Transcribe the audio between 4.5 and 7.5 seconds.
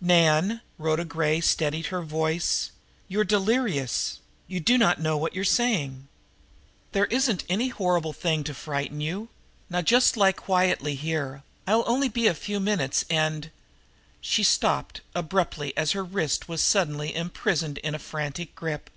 do not know what you are saying. There isn't